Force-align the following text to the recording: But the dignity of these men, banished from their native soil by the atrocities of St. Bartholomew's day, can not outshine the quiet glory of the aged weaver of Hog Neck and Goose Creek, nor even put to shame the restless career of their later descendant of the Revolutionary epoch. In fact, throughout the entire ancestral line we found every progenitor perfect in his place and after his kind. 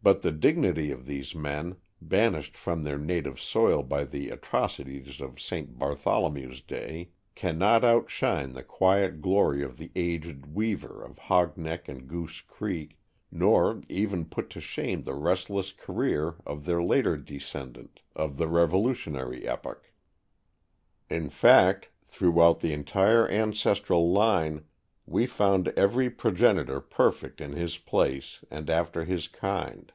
But 0.00 0.22
the 0.22 0.30
dignity 0.30 0.92
of 0.92 1.06
these 1.06 1.34
men, 1.34 1.74
banished 2.00 2.56
from 2.56 2.84
their 2.84 2.98
native 2.98 3.40
soil 3.40 3.82
by 3.82 4.04
the 4.04 4.30
atrocities 4.30 5.20
of 5.20 5.40
St. 5.40 5.76
Bartholomew's 5.76 6.60
day, 6.60 7.10
can 7.34 7.58
not 7.58 7.82
outshine 7.82 8.52
the 8.52 8.62
quiet 8.62 9.20
glory 9.20 9.64
of 9.64 9.76
the 9.76 9.90
aged 9.96 10.46
weaver 10.54 11.02
of 11.02 11.18
Hog 11.18 11.56
Neck 11.58 11.88
and 11.88 12.06
Goose 12.06 12.40
Creek, 12.42 12.96
nor 13.32 13.82
even 13.88 14.24
put 14.24 14.50
to 14.50 14.60
shame 14.60 15.02
the 15.02 15.14
restless 15.16 15.72
career 15.72 16.36
of 16.46 16.64
their 16.64 16.80
later 16.80 17.16
descendant 17.16 17.98
of 18.14 18.36
the 18.36 18.46
Revolutionary 18.46 19.48
epoch. 19.48 19.92
In 21.10 21.28
fact, 21.28 21.88
throughout 22.04 22.60
the 22.60 22.72
entire 22.72 23.28
ancestral 23.28 24.12
line 24.12 24.64
we 25.06 25.24
found 25.24 25.66
every 25.68 26.10
progenitor 26.10 26.82
perfect 26.82 27.40
in 27.40 27.52
his 27.52 27.78
place 27.78 28.44
and 28.50 28.68
after 28.68 29.06
his 29.06 29.26
kind. 29.26 29.90